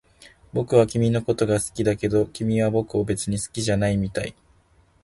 [0.51, 4.33] 僕は君のことが好きだけど、君は僕を別に好きじゃないみたい